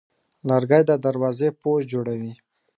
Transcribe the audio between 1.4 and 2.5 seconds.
پوست جوړوي.